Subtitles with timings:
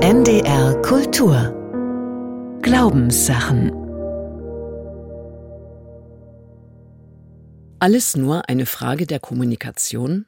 [0.00, 1.52] NDR Kultur
[2.62, 3.72] Glaubenssachen
[7.80, 10.26] Alles nur eine Frage der Kommunikation?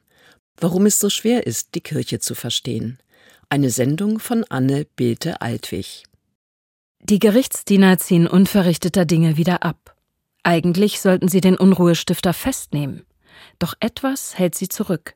[0.57, 2.99] Warum es so schwer ist, die Kirche zu verstehen.
[3.47, 6.03] Eine Sendung von Anne Belte-Altwig.
[6.99, 9.95] Die Gerichtsdiener ziehen unverrichteter Dinge wieder ab.
[10.43, 13.05] Eigentlich sollten sie den Unruhestifter festnehmen.
[13.57, 15.15] Doch etwas hält sie zurück.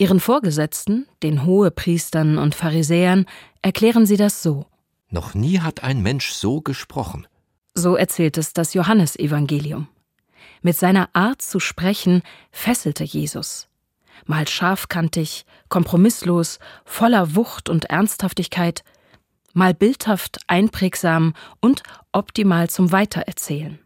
[0.00, 3.26] Ihren Vorgesetzten, den Hohepriestern und Pharisäern,
[3.60, 4.64] erklären sie das so.
[5.10, 7.26] Noch nie hat ein Mensch so gesprochen.
[7.74, 9.88] So erzählt es das Johannesevangelium.
[10.62, 13.68] Mit seiner Art zu sprechen fesselte Jesus.
[14.24, 18.84] Mal scharfkantig, kompromisslos, voller Wucht und Ernsthaftigkeit,
[19.52, 21.82] mal bildhaft, einprägsam und
[22.12, 23.78] optimal zum Weitererzählen.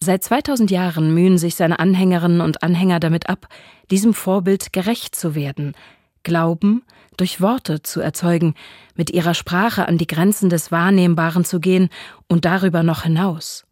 [0.00, 3.48] Seit 2000 Jahren mühen sich seine Anhängerinnen und Anhänger damit ab,
[3.90, 5.74] diesem Vorbild gerecht zu werden,
[6.22, 6.82] Glauben
[7.16, 8.54] durch Worte zu erzeugen,
[8.94, 11.88] mit ihrer Sprache an die Grenzen des Wahrnehmbaren zu gehen
[12.28, 13.64] und darüber noch hinaus.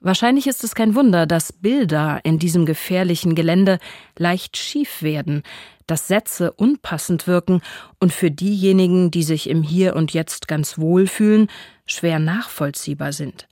[0.00, 3.78] Wahrscheinlich ist es kein Wunder, dass Bilder in diesem gefährlichen Gelände
[4.18, 5.42] leicht schief werden,
[5.86, 7.60] dass Sätze unpassend wirken
[8.00, 11.48] und für diejenigen, die sich im Hier und Jetzt ganz wohl fühlen,
[11.86, 13.46] schwer nachvollziehbar sind.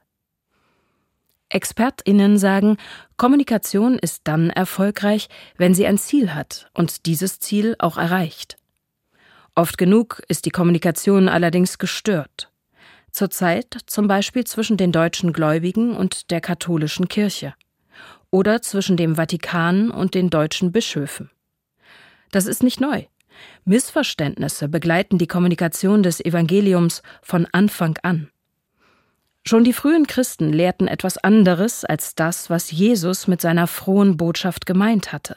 [1.51, 2.77] Expertinnen sagen,
[3.17, 8.57] Kommunikation ist dann erfolgreich, wenn sie ein Ziel hat und dieses Ziel auch erreicht.
[9.55, 12.51] Oft genug ist die Kommunikation allerdings gestört.
[13.11, 17.55] Zurzeit zum Beispiel zwischen den deutschen Gläubigen und der katholischen Kirche
[18.31, 21.31] oder zwischen dem Vatikan und den deutschen Bischöfen.
[22.31, 23.05] Das ist nicht neu.
[23.65, 28.31] Missverständnisse begleiten die Kommunikation des Evangeliums von Anfang an.
[29.47, 34.67] Schon die frühen Christen lehrten etwas anderes als das, was Jesus mit seiner frohen Botschaft
[34.67, 35.37] gemeint hatte.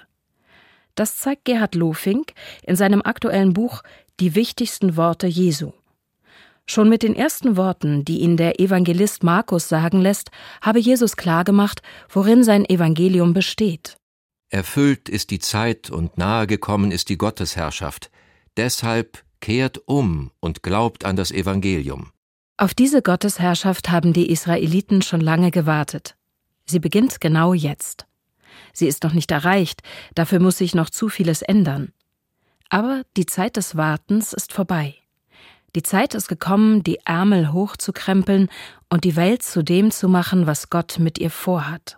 [0.95, 3.81] Das zeigt Gerhard Lofink in seinem aktuellen Buch
[4.19, 5.71] Die wichtigsten Worte Jesu.
[6.65, 10.31] Schon mit den ersten Worten, die ihn der Evangelist Markus sagen lässt,
[10.61, 13.97] habe Jesus klargemacht, worin sein Evangelium besteht.
[14.49, 18.11] Erfüllt ist die Zeit und nahegekommen ist die Gottesherrschaft.
[18.55, 22.11] Deshalb kehrt um und glaubt an das Evangelium.
[22.55, 26.15] Auf diese Gottesherrschaft haben die Israeliten schon lange gewartet.
[26.65, 28.05] Sie beginnt genau jetzt.
[28.73, 29.81] Sie ist noch nicht erreicht,
[30.13, 31.91] dafür muss sich noch zu vieles ändern.
[32.69, 34.95] Aber die Zeit des Wartens ist vorbei.
[35.75, 38.49] Die Zeit ist gekommen, die Ärmel hochzukrempeln
[38.89, 41.97] und die Welt zu dem zu machen, was Gott mit ihr vorhat.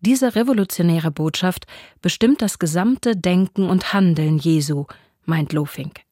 [0.00, 1.66] Diese revolutionäre Botschaft
[2.00, 4.86] bestimmt das gesamte Denken und Handeln Jesu,
[5.24, 6.05] meint Lofink.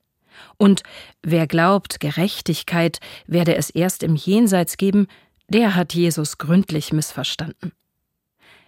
[0.57, 0.83] Und
[1.23, 5.07] wer glaubt, Gerechtigkeit werde es erst im Jenseits geben,
[5.49, 7.73] der hat Jesus gründlich missverstanden.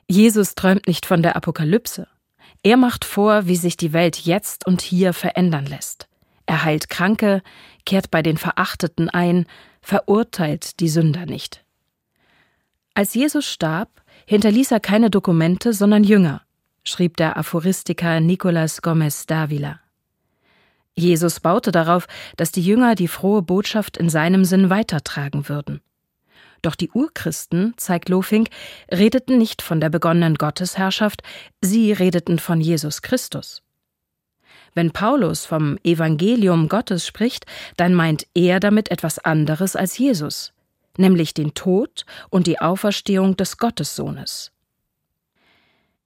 [0.08, 2.06] Jesus träumt nicht von der Apokalypse.
[2.62, 6.08] Er macht vor, wie sich die Welt jetzt und hier verändern lässt.
[6.46, 7.42] Er heilt Kranke,
[7.84, 9.46] kehrt bei den Verachteten ein,
[9.80, 11.64] verurteilt die Sünder nicht.
[12.94, 16.42] Als Jesus starb, hinterließ er keine Dokumente, sondern Jünger,
[16.84, 19.80] schrieb der Aphoristiker Nicolas Gomez Davila.
[20.98, 25.82] Jesus baute darauf, dass die Jünger die frohe Botschaft in seinem Sinn weitertragen würden.
[26.62, 28.48] Doch die Urchristen, zeigt Lofink,
[28.90, 31.22] redeten nicht von der begonnenen Gottesherrschaft,
[31.60, 33.62] sie redeten von Jesus Christus.
[34.74, 37.46] Wenn Paulus vom Evangelium Gottes spricht,
[37.76, 40.52] dann meint er damit etwas anderes als Jesus,
[40.96, 44.52] nämlich den Tod und die Auferstehung des Gottessohnes.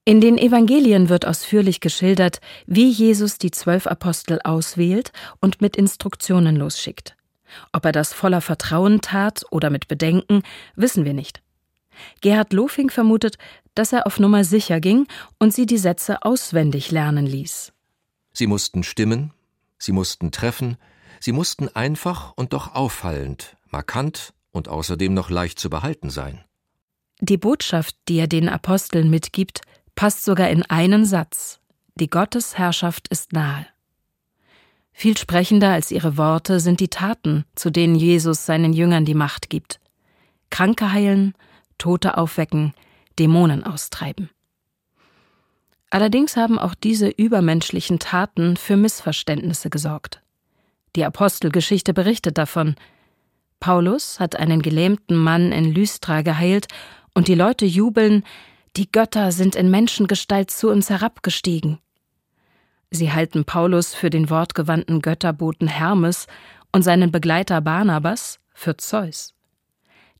[0.03, 6.55] In den Evangelien wird ausführlich geschildert, wie Jesus die zwölf Apostel auswählt und mit Instruktionen
[6.55, 7.15] losschickt.
[7.71, 10.41] Ob er das voller Vertrauen tat oder mit Bedenken,
[10.75, 11.43] wissen wir nicht.
[12.21, 13.37] Gerhard Lofing vermutet,
[13.75, 15.05] dass er auf Nummer sicher ging
[15.37, 17.71] und sie die Sätze auswendig lernen ließ.
[18.33, 19.33] Sie mussten stimmen,
[19.77, 20.77] sie mussten treffen,
[21.19, 26.43] sie mussten einfach und doch auffallend, markant und außerdem noch leicht zu behalten sein.
[27.19, 29.61] Die Botschaft, die er den Aposteln mitgibt,
[29.95, 31.59] passt sogar in einen Satz.
[31.95, 33.65] Die Gottesherrschaft ist nahe.
[34.93, 39.49] Viel sprechender als ihre Worte sind die Taten, zu denen Jesus seinen Jüngern die Macht
[39.49, 39.79] gibt.
[40.49, 41.33] Kranke heilen,
[41.77, 42.73] Tote aufwecken,
[43.17, 44.29] Dämonen austreiben.
[45.89, 50.21] Allerdings haben auch diese übermenschlichen Taten für Missverständnisse gesorgt.
[50.95, 52.75] Die Apostelgeschichte berichtet davon.
[53.59, 56.67] Paulus hat einen gelähmten Mann in Lystra geheilt
[57.13, 58.23] und die Leute jubeln,
[58.77, 61.79] die Götter sind in Menschengestalt zu uns herabgestiegen.
[62.89, 66.27] Sie halten Paulus für den wortgewandten Götterboten Hermes
[66.71, 69.33] und seinen Begleiter Barnabas für Zeus.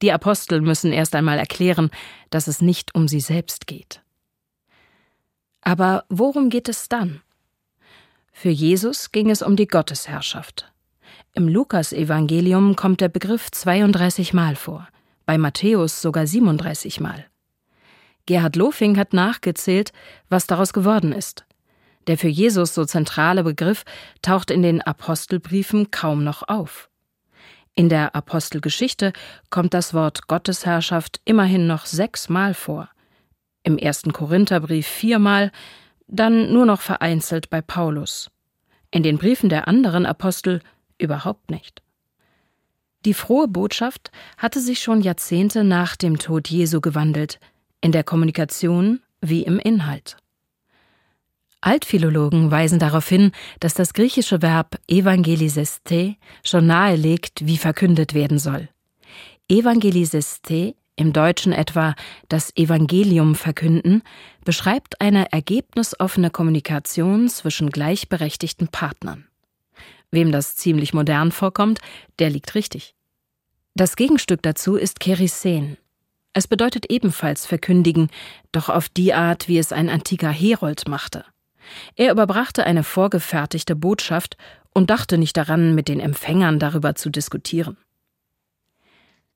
[0.02, 1.92] Die Apostel müssen erst einmal erklären,
[2.30, 4.02] dass es nicht um sie selbst geht.
[5.62, 7.22] Aber worum geht es dann?
[8.32, 10.72] Für Jesus ging es um die Gottesherrschaft.
[11.34, 14.88] Im Lukasevangelium kommt der Begriff 32 Mal vor,
[15.26, 17.31] bei Matthäus sogar 37 Mal.
[18.26, 19.92] Gerhard Lofing hat nachgezählt,
[20.30, 21.46] was daraus geworden ist.
[22.08, 23.84] Der für Jesus so zentrale Begriff
[24.22, 26.90] taucht in den Apostelbriefen kaum noch auf.
[27.76, 29.14] In der Apostelgeschichte
[29.50, 32.90] kommt das Wort Gottesherrschaft immerhin noch sechsmal vor.
[33.64, 35.52] Im ersten Korintherbrief viermal,
[36.08, 38.30] dann nur noch vereinzelt bei Paulus.
[38.90, 40.62] In den Briefen der anderen Apostel
[40.98, 41.82] überhaupt nicht.
[43.06, 47.40] Die frohe Botschaft hatte sich schon Jahrzehnte nach dem Tod Jesu gewandelt,
[47.82, 50.18] in der Kommunikation wie im Inhalt.
[51.62, 58.68] Altphilologen weisen darauf hin, dass das griechische Verb evangeliseste schon nahelegt, wie verkündet werden soll.
[59.48, 61.96] Evangeliseste, im Deutschen etwa
[62.30, 64.02] das Evangelium verkünden,
[64.44, 69.28] beschreibt eine ergebnisoffene Kommunikation zwischen gleichberechtigten Partnern.
[70.10, 71.80] Wem das ziemlich modern vorkommt,
[72.20, 72.96] der liegt richtig.
[73.76, 75.78] Das Gegenstück dazu ist Kerisen.
[76.34, 78.10] Es bedeutet ebenfalls verkündigen,
[78.52, 81.26] doch auf die Art, wie es ein antiker Herold machte.
[81.96, 84.38] Er überbrachte eine vorgefertigte Botschaft
[84.74, 87.78] und dachte nicht daran, mit den Empfängern darüber zu diskutieren.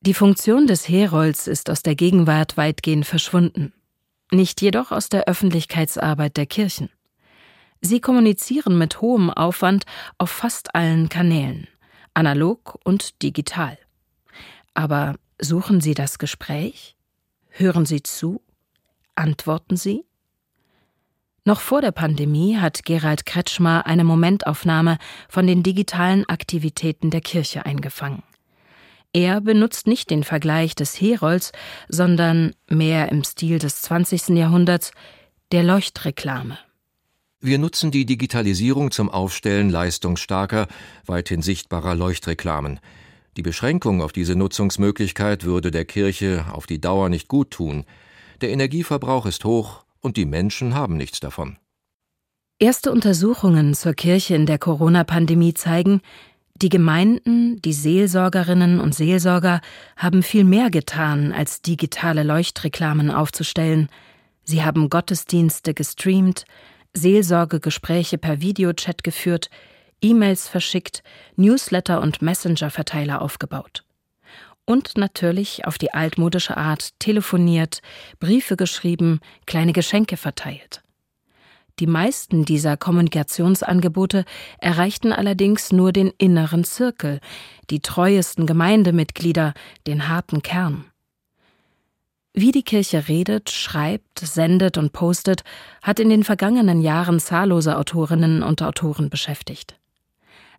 [0.02, 3.74] Die Funktion des Herolds ist aus der Gegenwart weitgehend verschwunden,
[4.32, 6.90] nicht jedoch aus der Öffentlichkeitsarbeit der Kirchen.
[7.82, 9.86] Sie kommunizieren mit hohem Aufwand
[10.18, 11.68] auf fast allen Kanälen,
[12.14, 13.78] analog und digital.
[14.74, 16.96] Aber suchen Sie das Gespräch?
[17.50, 18.42] Hören Sie zu?
[19.16, 20.06] Antworten Sie?
[21.46, 24.98] Noch vor der Pandemie hat Gerald Kretschmer eine Momentaufnahme
[25.30, 28.24] von den digitalen Aktivitäten der Kirche eingefangen.
[29.14, 31.52] Er benutzt nicht den Vergleich des Herolds,
[31.88, 34.30] sondern mehr im Stil des 20.
[34.30, 34.92] Jahrhunderts
[35.52, 36.58] der Leuchtreklame.
[37.40, 40.68] Wir nutzen die Digitalisierung zum Aufstellen leistungsstarker,
[41.06, 42.80] weithin sichtbarer Leuchtreklamen.
[43.38, 47.84] Die Beschränkung auf diese Nutzungsmöglichkeit würde der Kirche auf die Dauer nicht gut tun.
[48.42, 51.58] Der Energieverbrauch ist hoch, und die Menschen haben nichts davon.
[52.60, 56.02] Erste Untersuchungen zur Kirche in der Corona-Pandemie zeigen,
[56.62, 59.60] die Gemeinden, die Seelsorgerinnen und Seelsorger
[59.98, 63.90] haben viel mehr getan, als digitale Leuchtreklamen aufzustellen.
[64.44, 66.46] Sie haben Gottesdienste gestreamt,
[66.94, 69.50] Seelsorgegespräche per Videochat geführt,
[70.06, 71.04] E-Mails verschickt,
[71.36, 73.84] Newsletter und Messenger-Verteiler aufgebaut
[74.66, 77.82] und natürlich auf die altmodische Art telefoniert,
[78.20, 80.82] Briefe geschrieben, kleine Geschenke verteilt.
[81.80, 84.26] Die meisten dieser Kommunikationsangebote
[84.60, 87.20] erreichten allerdings nur den inneren Zirkel,
[87.70, 89.54] die treuesten Gemeindemitglieder,
[89.86, 90.86] den harten Kern.
[92.34, 95.44] Wie die Kirche redet, schreibt, sendet und postet,
[95.82, 99.78] hat in den vergangenen Jahren zahllose Autorinnen und Autoren beschäftigt.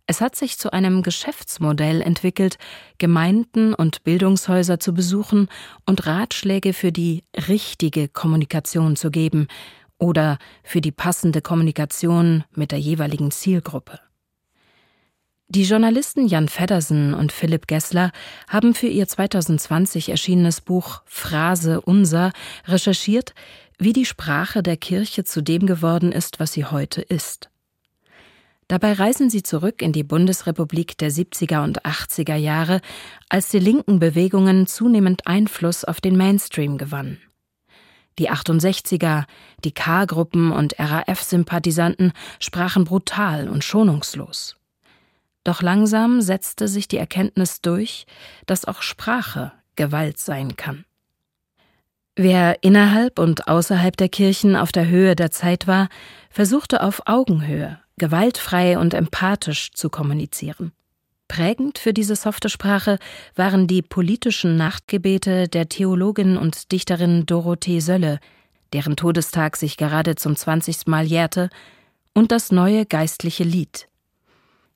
[0.09, 2.59] Es hat sich zu einem Geschäftsmodell entwickelt,
[2.99, 5.49] Gemeinden und Bildungshäuser zu besuchen
[5.85, 9.49] und Ratschläge für die richtige Kommunikation zu geben
[9.99, 13.99] oder für die passende Kommunikation mit der jeweiligen Zielgruppe.
[15.49, 18.11] Die Journalisten Jan Feddersen und Philipp Gessler
[18.49, 22.33] haben für ihr 2020 erschienenes Buch Phrase Unser
[22.67, 23.33] recherchiert,
[23.79, 27.51] wie die Sprache der Kirche zu dem geworden ist, was sie heute ist.
[28.69, 32.81] Dabei reisen sie zurück in die Bundesrepublik der 70er und 80er Jahre,
[33.29, 37.21] als die linken Bewegungen zunehmend Einfluss auf den Mainstream gewannen.
[38.19, 39.25] Die 68er,
[39.63, 44.57] die K-Gruppen und RAF-Sympathisanten sprachen brutal und schonungslos.
[45.45, 48.07] Doch langsam setzte sich die Erkenntnis durch,
[48.47, 50.85] dass auch Sprache Gewalt sein kann.
[52.17, 55.89] Wer innerhalb und außerhalb der Kirchen auf der Höhe der Zeit war,
[56.31, 60.73] versuchte auf Augenhöhe gewaltfrei und empathisch zu kommunizieren.
[61.29, 62.99] Prägend für diese softe Sprache
[63.35, 68.21] waren die politischen Nachtgebete der Theologin und Dichterin Dorothee Sölle,
[68.73, 70.87] deren Todestag sich gerade zum 20.
[70.87, 71.51] Mal jährte,
[72.15, 73.89] und das neue geistliche Lied.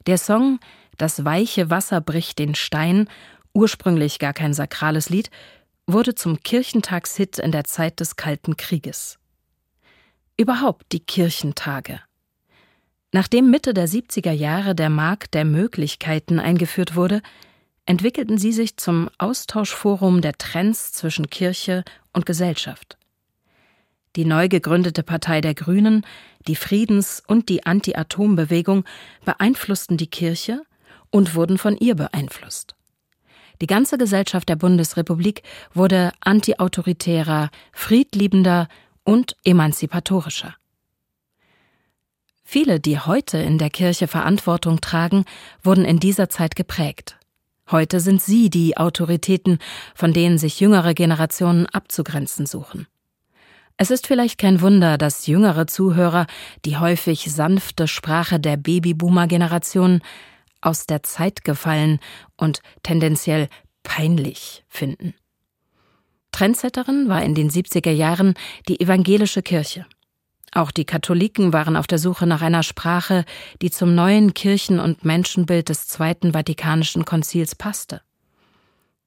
[0.06, 0.58] Der Song
[0.98, 3.08] Das weiche Wasser bricht den Stein,
[3.54, 5.30] ursprünglich gar kein sakrales Lied,
[5.86, 9.18] wurde zum Kirchentagshit in der Zeit des Kalten Krieges.
[10.36, 12.00] Überhaupt die Kirchentage.
[13.12, 17.22] Nachdem Mitte der 70er Jahre der Markt der Möglichkeiten eingeführt wurde,
[17.84, 22.96] entwickelten sie sich zum Austauschforum der Trends zwischen Kirche und Gesellschaft.
[24.16, 26.06] Die neu gegründete Partei der Grünen,
[26.46, 28.84] die Friedens- und die Anti-Atom-Bewegung
[29.24, 30.62] beeinflussten die Kirche
[31.10, 32.74] und wurden von ihr beeinflusst.
[33.60, 35.42] Die ganze Gesellschaft der Bundesrepublik
[35.74, 38.68] wurde antiautoritärer, friedliebender
[39.04, 40.54] und emanzipatorischer.
[42.52, 45.24] Viele, die heute in der Kirche Verantwortung tragen,
[45.62, 47.16] wurden in dieser Zeit geprägt.
[47.70, 49.60] Heute sind sie die Autoritäten,
[49.94, 52.88] von denen sich jüngere Generationen abzugrenzen suchen.
[53.76, 56.26] Es ist vielleicht kein Wunder, dass jüngere Zuhörer
[56.64, 60.00] die häufig sanfte Sprache der Babyboomer-Generation
[60.60, 62.00] aus der Zeit gefallen
[62.36, 63.46] und tendenziell
[63.84, 65.14] peinlich finden.
[66.32, 68.34] Trendsetterin war in den 70er Jahren
[68.66, 69.86] die evangelische Kirche.
[70.52, 73.24] Auch die Katholiken waren auf der Suche nach einer Sprache,
[73.62, 78.02] die zum neuen Kirchen- und Menschenbild des Zweiten Vatikanischen Konzils passte.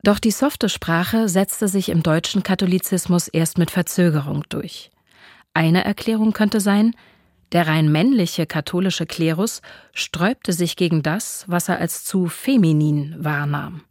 [0.03, 4.91] Doch die softe Sprache setzte sich im deutschen Katholizismus erst mit Verzögerung durch.
[5.53, 6.95] Eine Erklärung könnte sein,
[7.51, 9.61] der rein männliche katholische Klerus
[9.93, 13.83] sträubte sich gegen das, was er als zu feminin wahrnahm.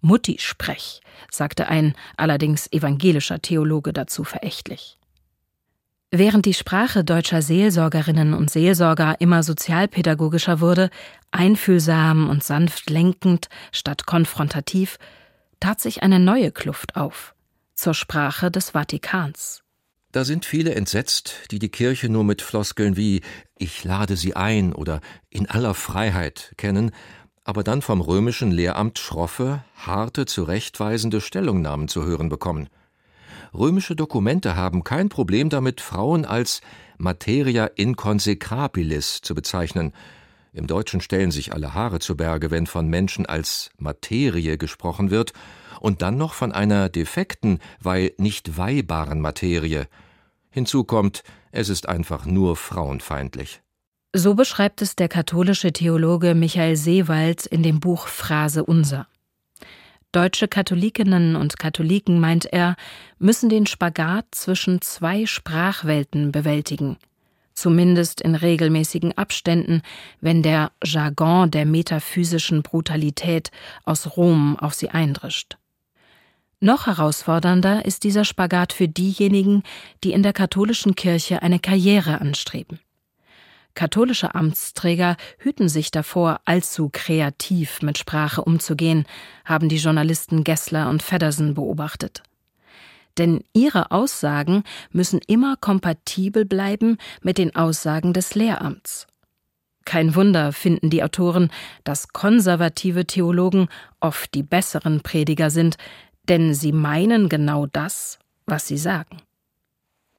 [0.00, 1.00] Mutti-Sprech,
[1.30, 4.98] sagte ein allerdings evangelischer Theologe dazu verächtlich.
[6.18, 10.88] Während die Sprache deutscher Seelsorgerinnen und Seelsorger immer sozialpädagogischer wurde,
[11.30, 14.96] einfühlsam und sanft lenkend statt konfrontativ,
[15.60, 17.34] tat sich eine neue Kluft auf
[17.74, 19.62] zur Sprache des Vatikans.
[20.10, 23.20] Da sind viele entsetzt, die die Kirche nur mit Floskeln wie
[23.58, 26.92] Ich lade Sie ein oder in aller Freiheit kennen,
[27.44, 32.70] aber dann vom römischen Lehramt schroffe, harte, zurechtweisende Stellungnahmen zu hören bekommen.
[33.54, 36.60] Römische Dokumente haben kein Problem damit, Frauen als
[36.98, 39.92] Materia inconsecrabilis zu bezeichnen.
[40.52, 45.32] Im Deutschen stellen sich alle Haare zu Berge, wenn von Menschen als Materie gesprochen wird
[45.80, 49.86] und dann noch von einer defekten, weil nicht weihbaren Materie.
[50.48, 51.22] Hinzu kommt,
[51.52, 53.60] es ist einfach nur frauenfeindlich.
[54.14, 59.06] So beschreibt es der katholische Theologe Michael Seewald in dem Buch Phrase Unser.
[60.16, 62.76] Deutsche Katholikinnen und Katholiken, meint er,
[63.18, 66.96] müssen den Spagat zwischen zwei Sprachwelten bewältigen,
[67.52, 69.82] zumindest in regelmäßigen Abständen,
[70.22, 73.50] wenn der Jargon der metaphysischen Brutalität
[73.84, 75.58] aus Rom auf sie eindrischt.
[76.60, 79.64] Noch herausfordernder ist dieser Spagat für diejenigen,
[80.02, 82.80] die in der katholischen Kirche eine Karriere anstreben.
[83.76, 89.04] Katholische Amtsträger hüten sich davor, allzu kreativ mit Sprache umzugehen,
[89.44, 92.22] haben die Journalisten Gessler und Feddersen beobachtet.
[93.18, 99.06] Denn ihre Aussagen müssen immer kompatibel bleiben mit den Aussagen des Lehramts.
[99.84, 101.50] Kein Wunder finden die Autoren,
[101.84, 103.68] dass konservative Theologen
[104.00, 105.76] oft die besseren Prediger sind,
[106.30, 109.18] denn sie meinen genau das, was sie sagen.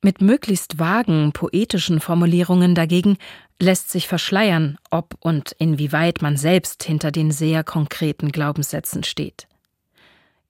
[0.04, 3.18] Mit möglichst vagen, poetischen Formulierungen dagegen
[3.60, 9.48] lässt sich verschleiern, ob und inwieweit man selbst hinter den sehr konkreten Glaubenssätzen steht.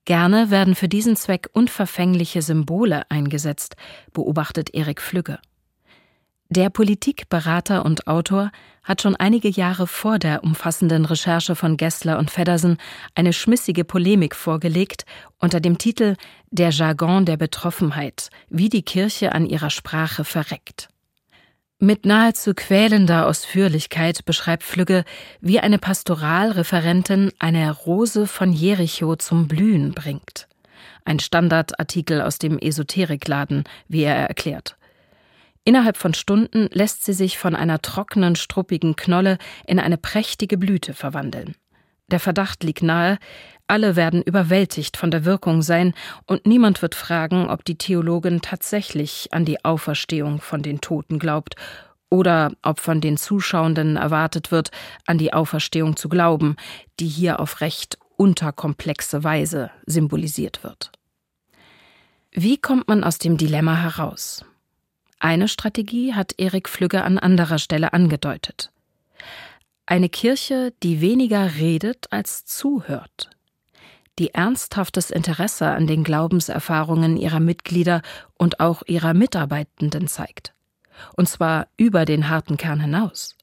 [0.04, 3.76] Gerne werden für diesen Zweck unverfängliche Symbole eingesetzt,
[4.12, 5.38] beobachtet Erik Flügge.
[6.50, 8.50] Der Politikberater und Autor
[8.82, 12.78] hat schon einige Jahre vor der umfassenden Recherche von Gessler und Feddersen
[13.14, 15.04] eine schmissige Polemik vorgelegt
[15.38, 16.16] unter dem Titel
[16.50, 20.88] Der Jargon der Betroffenheit, wie die Kirche an ihrer Sprache verreckt.
[21.80, 25.04] Mit nahezu quälender Ausführlichkeit beschreibt Flügge,
[25.40, 30.48] wie eine Pastoralreferentin eine Rose von Jericho zum Blühen bringt.
[31.04, 34.76] Ein Standardartikel aus dem Esoterikladen, wie er erklärt.
[35.62, 40.94] Innerhalb von Stunden lässt sie sich von einer trockenen, struppigen Knolle in eine prächtige Blüte
[40.94, 41.54] verwandeln.
[42.10, 43.18] Der Verdacht liegt nahe,
[43.68, 45.94] alle werden überwältigt von der Wirkung sein,
[46.26, 51.54] und niemand wird fragen, ob die Theologin tatsächlich an die Auferstehung von den Toten glaubt
[52.10, 54.70] oder ob von den Zuschauenden erwartet wird,
[55.06, 56.56] an die Auferstehung zu glauben,
[57.00, 60.90] die hier auf recht unterkomplexe Weise symbolisiert wird.
[62.32, 64.44] Wie kommt man aus dem Dilemma heraus?
[65.20, 68.70] Eine Strategie hat Erik Flügge an anderer Stelle angedeutet.
[69.86, 73.30] Eine Kirche, die weniger redet als zuhört,
[74.18, 78.02] die ernsthaftes Interesse an den Glaubenserfahrungen ihrer Mitglieder
[78.34, 80.54] und auch ihrer Mitarbeitenden zeigt.
[81.16, 83.36] Und zwar über den harten Kern hinaus.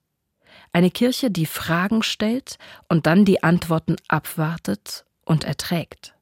[0.73, 2.57] Eine Kirche, die Fragen stellt
[2.89, 6.15] und dann die Antworten abwartet und erträgt.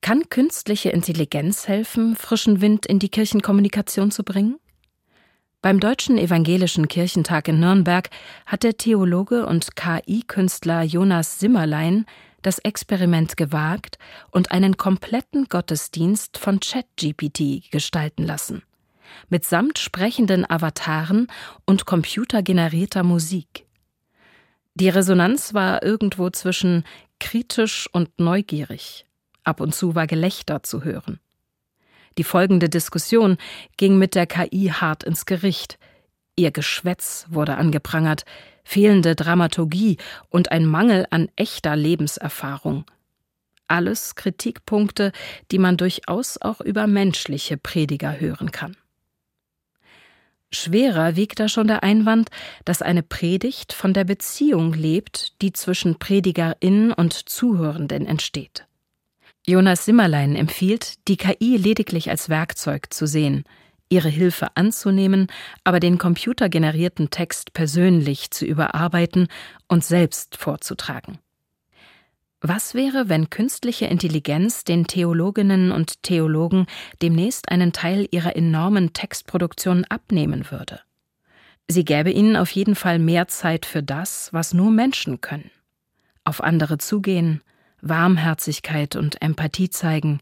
[0.00, 4.58] Kann künstliche Intelligenz helfen, frischen Wind in die Kirchenkommunikation zu bringen?
[5.60, 8.10] Beim Deutschen Evangelischen Kirchentag in Nürnberg
[8.46, 12.04] hat der Theologe und KI-Künstler Jonas Simmerlein
[12.42, 13.98] das Experiment gewagt
[14.30, 18.62] und einen kompletten Gottesdienst von ChatGPT gestalten lassen.
[19.28, 21.28] Mitsamt sprechenden Avataren
[21.66, 23.66] und computergenerierter Musik.
[24.74, 26.84] Die Resonanz war irgendwo zwischen
[27.20, 29.06] kritisch und neugierig.
[29.44, 31.20] Ab und zu war Gelächter zu hören.
[32.18, 33.38] Die folgende Diskussion
[33.76, 35.78] ging mit der KI hart ins Gericht.
[36.36, 38.24] Ihr Geschwätz wurde angeprangert,
[38.64, 42.84] fehlende Dramaturgie und ein Mangel an echter Lebenserfahrung.
[43.68, 45.12] Alles Kritikpunkte,
[45.50, 48.76] die man durchaus auch über menschliche Prediger hören kann.
[50.54, 52.28] Schwerer wiegt da schon der Einwand,
[52.66, 58.66] dass eine Predigt von der Beziehung lebt, die zwischen Predigerin und Zuhörenden entsteht.
[59.46, 63.44] Jonas Simmerlein empfiehlt, die KI lediglich als Werkzeug zu sehen,
[63.92, 65.26] ihre Hilfe anzunehmen,
[65.64, 69.28] aber den computergenerierten Text persönlich zu überarbeiten
[69.68, 71.18] und selbst vorzutragen.
[72.40, 76.66] Was wäre, wenn künstliche Intelligenz den Theologinnen und Theologen
[77.00, 80.80] demnächst einen Teil ihrer enormen Textproduktion abnehmen würde?
[81.68, 85.52] Sie gäbe ihnen auf jeden Fall mehr Zeit für das, was nur Menschen können.
[86.24, 87.42] Auf andere zugehen,
[87.80, 90.18] Warmherzigkeit und Empathie zeigen,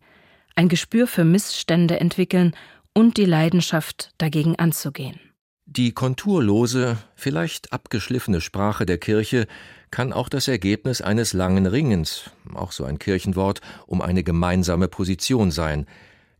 [0.57, 2.55] ein Gespür für Missstände entwickeln
[2.95, 5.21] und die Leidenschaft dagegen anzugehen.
[5.67, 9.47] Die konturlose, vielleicht abgeschliffene Sprache der Kirche
[9.93, 15.51] kann auch das Ergebnis eines langen Ringens, auch so ein Kirchenwort, um eine gemeinsame Position
[15.53, 15.87] sein,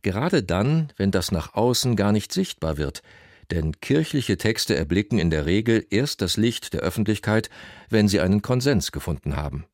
[0.01, 3.03] gerade dann, wenn das nach außen gar nicht sichtbar wird,
[3.51, 7.49] denn kirchliche Texte erblicken in der Regel erst das Licht der Öffentlichkeit,
[7.89, 9.65] wenn sie einen Konsens gefunden haben.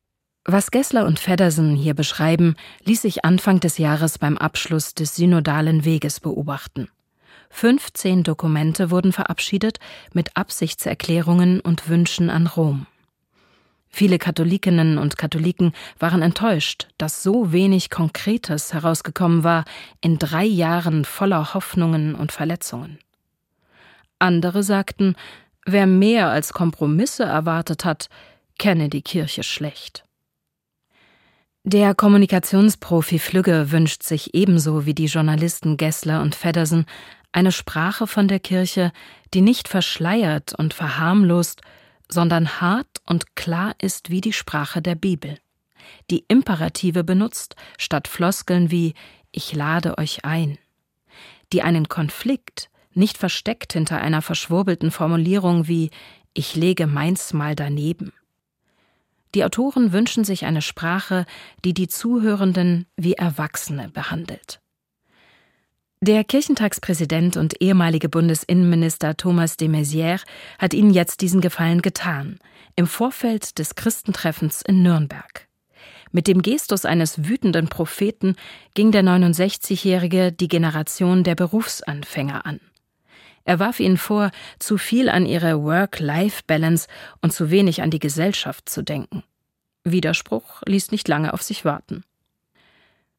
[0.50, 5.84] Was Gessler und Feddersen hier beschreiben, ließ sich Anfang des Jahres beim Abschluss des synodalen
[5.84, 6.88] Weges beobachten.
[7.50, 9.78] 15 Dokumente wurden verabschiedet
[10.14, 12.86] mit Absichtserklärungen und Wünschen an Rom.
[13.90, 19.66] Viele Katholikinnen und Katholiken waren enttäuscht, dass so wenig Konkretes herausgekommen war
[20.00, 22.98] in drei Jahren voller Hoffnungen und Verletzungen.
[24.18, 25.14] Andere sagten,
[25.66, 28.08] wer mehr als Kompromisse erwartet hat,
[28.58, 30.07] kenne die Kirche schlecht.
[31.70, 36.86] Der Kommunikationsprofi Flügge wünscht sich ebenso wie die Journalisten Gessler und Feddersen
[37.30, 38.90] eine Sprache von der Kirche,
[39.34, 41.60] die nicht verschleiert und verharmlost,
[42.08, 45.36] sondern hart und klar ist wie die Sprache der Bibel,
[46.10, 48.94] die Imperative benutzt statt Floskeln wie
[49.30, 50.56] Ich lade euch ein,
[51.52, 55.90] die einen Konflikt nicht versteckt hinter einer verschwurbelten Formulierung wie
[56.32, 58.14] Ich lege meins mal daneben.
[59.34, 61.26] Die Autoren wünschen sich eine Sprache,
[61.64, 64.60] die die Zuhörenden wie Erwachsene behandelt.
[66.00, 70.22] Der Kirchentagspräsident und ehemalige Bundesinnenminister Thomas de Maizière
[70.58, 72.38] hat ihnen jetzt diesen Gefallen getan,
[72.76, 75.48] im Vorfeld des Christentreffens in Nürnberg.
[76.12, 78.36] Mit dem Gestus eines wütenden Propheten
[78.74, 82.60] ging der 69-Jährige die Generation der Berufsanfänger an.
[83.48, 86.86] Er warf ihnen vor, zu viel an ihre Work-Life-Balance
[87.22, 89.24] und zu wenig an die Gesellschaft zu denken.
[89.84, 92.04] Widerspruch ließ nicht lange auf sich warten.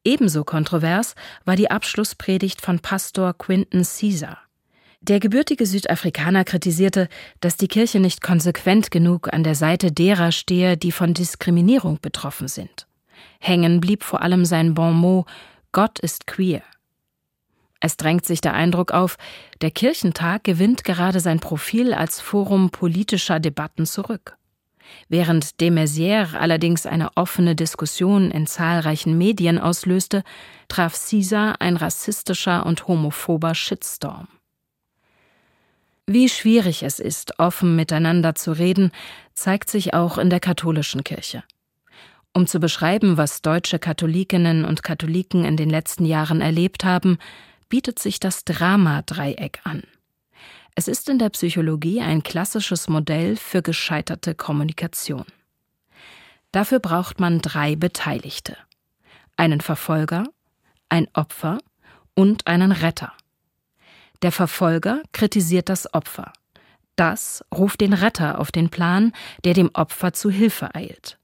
[0.04, 4.38] Ebenso kontrovers war die Abschlusspredigt von Pastor Quinton Caesar.
[5.00, 7.08] Der gebürtige Südafrikaner kritisierte,
[7.40, 12.46] dass die Kirche nicht konsequent genug an der Seite derer stehe, die von Diskriminierung betroffen
[12.46, 12.86] sind.
[13.40, 15.26] Hängen blieb vor allem sein Bonmot
[15.72, 16.62] Gott ist queer.
[17.80, 19.16] Es drängt sich der Eindruck auf,
[19.62, 24.36] der Kirchentag gewinnt gerade sein Profil als Forum politischer Debatten zurück.
[25.08, 30.24] Während de Maizière allerdings eine offene Diskussion in zahlreichen Medien auslöste,
[30.68, 34.28] traf Caesar ein rassistischer und homophober Shitstorm.
[36.06, 38.90] Wie schwierig es ist, offen miteinander zu reden,
[39.32, 41.44] zeigt sich auch in der katholischen Kirche.
[42.32, 47.18] Um zu beschreiben, was deutsche Katholikinnen und Katholiken in den letzten Jahren erlebt haben,
[47.70, 49.84] bietet sich das Dramadreieck an.
[50.74, 55.24] Es ist in der Psychologie ein klassisches Modell für gescheiterte Kommunikation.
[56.52, 58.56] Dafür braucht man drei Beteiligte.
[59.36, 60.24] Einen Verfolger,
[60.88, 61.58] ein Opfer
[62.14, 63.12] und einen Retter.
[64.22, 66.32] Der Verfolger kritisiert das Opfer.
[66.96, 69.12] Das ruft den Retter auf den Plan,
[69.44, 71.18] der dem Opfer zu Hilfe eilt.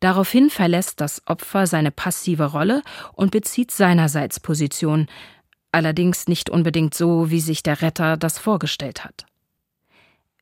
[0.00, 5.06] Daraufhin verlässt das Opfer seine passive Rolle und bezieht seinerseits Position,
[5.72, 9.26] allerdings nicht unbedingt so, wie sich der Retter das vorgestellt hat.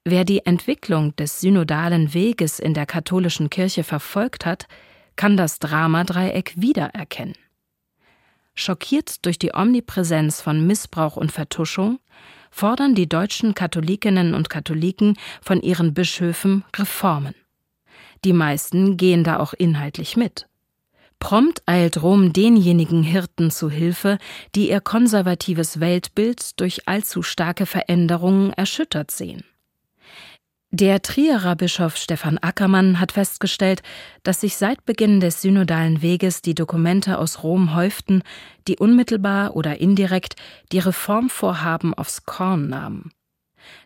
[0.04, 4.66] Wer die Entwicklung des synodalen Weges in der katholischen Kirche verfolgt hat,
[5.16, 7.34] kann das Dramadreieck wiedererkennen.
[8.54, 11.98] Schockiert durch die Omnipräsenz von Missbrauch und Vertuschung,
[12.50, 17.34] fordern die deutschen Katholikinnen und Katholiken von ihren Bischöfen Reformen.
[18.24, 20.47] Die meisten gehen da auch inhaltlich mit.
[21.18, 24.18] Prompt eilt Rom denjenigen Hirten zu Hilfe,
[24.54, 29.44] die ihr konservatives Weltbild durch allzu starke Veränderungen erschüttert sehen.
[30.70, 33.82] Der Trierer Bischof Stefan Ackermann hat festgestellt,
[34.22, 38.22] dass sich seit Beginn des synodalen Weges die Dokumente aus Rom häuften,
[38.68, 40.36] die unmittelbar oder indirekt
[40.70, 43.10] die Reformvorhaben aufs Korn nahmen.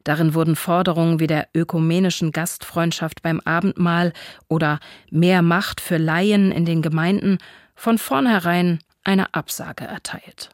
[0.04, 4.12] Darin wurden Forderungen wie der ökumenischen Gastfreundschaft beim Abendmahl
[4.48, 4.80] oder
[5.10, 7.38] mehr Macht für Laien in den Gemeinden
[7.74, 10.50] von vornherein eine Absage erteilt.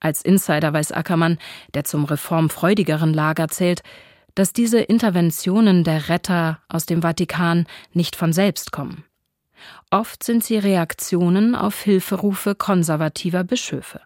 [0.00, 1.38] Als Insider weiß Ackermann,
[1.74, 3.82] der zum reformfreudigeren Lager zählt,
[4.34, 9.04] dass diese Interventionen der Retter aus dem Vatikan nicht von selbst kommen.
[9.90, 14.00] Oft sind sie Reaktionen auf Hilferufe konservativer Bischöfe.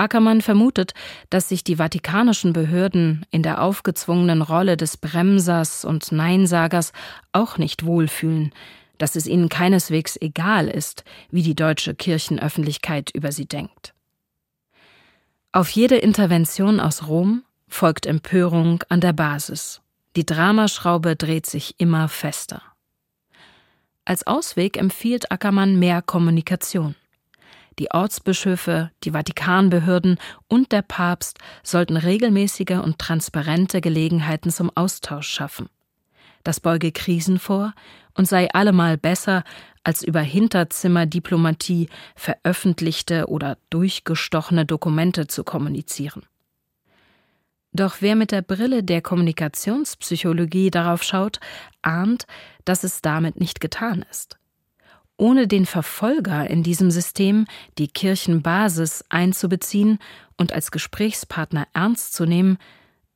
[0.00, 0.94] Ackermann vermutet,
[1.28, 6.92] dass sich die vatikanischen Behörden in der aufgezwungenen Rolle des Bremsers und Neinsagers
[7.32, 8.52] auch nicht wohlfühlen,
[8.98, 13.94] dass es ihnen keineswegs egal ist, wie die deutsche Kirchenöffentlichkeit über sie denkt.
[15.52, 19.80] Auf jede Intervention aus Rom folgt Empörung an der Basis.
[20.16, 22.62] Die Dramaschraube dreht sich immer fester.
[24.04, 26.94] Als Ausweg empfiehlt Ackermann mehr Kommunikation.
[27.80, 35.70] Die Ortsbischöfe, die Vatikanbehörden und der Papst sollten regelmäßige und transparente Gelegenheiten zum Austausch schaffen.
[36.44, 37.72] Das beuge Krisen vor
[38.12, 39.44] und sei allemal besser,
[39.82, 46.26] als über Hinterzimmerdiplomatie veröffentlichte oder durchgestochene Dokumente zu kommunizieren.
[47.72, 51.40] Doch wer mit der Brille der Kommunikationspsychologie darauf schaut,
[51.80, 52.26] ahnt,
[52.66, 54.39] dass es damit nicht getan ist.
[55.20, 59.98] Ohne den Verfolger in diesem System, die Kirchenbasis, einzubeziehen
[60.38, 62.56] und als Gesprächspartner ernst zu nehmen,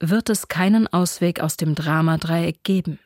[0.00, 2.98] wird es keinen Ausweg aus dem Dramadreieck geben.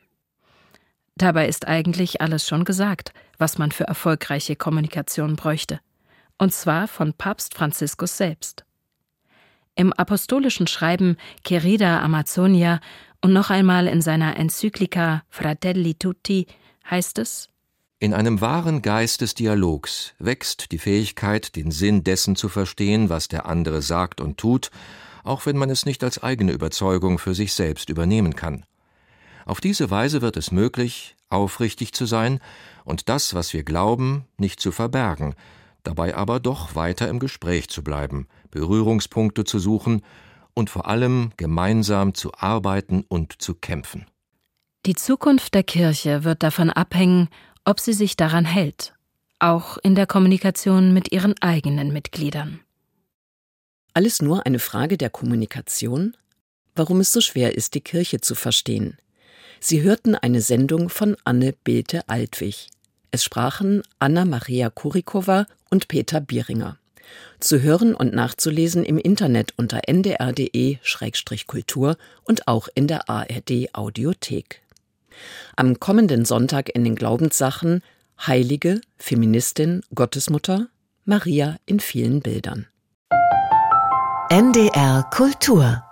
[1.15, 5.79] Dabei ist eigentlich alles schon gesagt, was man für erfolgreiche Kommunikation bräuchte.
[6.37, 8.65] Und zwar von Papst Franziskus selbst.
[9.75, 12.81] Im apostolischen Schreiben Querida Amazonia
[13.21, 16.47] und noch einmal in seiner Enzyklika Fratelli Tutti
[16.89, 17.49] heißt es
[18.01, 23.27] In einem wahren Geist des Dialogs wächst die Fähigkeit, den Sinn dessen zu verstehen, was
[23.27, 24.71] der andere sagt und tut,
[25.25, 28.65] auch wenn man es nicht als eigene Überzeugung für sich selbst übernehmen kann.
[29.45, 32.39] Auf diese Weise wird es möglich, aufrichtig zu sein
[32.85, 35.35] und das, was wir glauben, nicht zu verbergen,
[35.83, 40.03] dabei aber doch weiter im Gespräch zu bleiben, Berührungspunkte zu suchen
[40.53, 44.05] und vor allem gemeinsam zu arbeiten und zu kämpfen.
[44.85, 47.27] Die Zukunft der Kirche wird davon abhängen,
[47.69, 48.93] ob sie sich daran hält,
[49.37, 52.61] auch in der Kommunikation mit ihren eigenen Mitgliedern.
[53.93, 56.17] Alles nur eine Frage der Kommunikation?
[56.75, 58.97] Warum es so schwer ist, die Kirche zu verstehen.
[59.59, 62.69] Sie hörten eine Sendung von Anne Belte-Altwig.
[63.11, 66.79] Es sprachen Anna Maria Kurikova und Peter Bieringer.
[67.39, 70.37] Zu hören und nachzulesen im Internet unter ndr.de-kultur
[72.23, 74.63] und auch in der ARD Audiothek.
[75.55, 77.81] Am kommenden Sonntag in den Glaubenssachen
[78.25, 80.67] Heilige, Feministin, Gottesmutter,
[81.05, 82.67] Maria in vielen Bildern.
[84.29, 85.83] NDR Kultur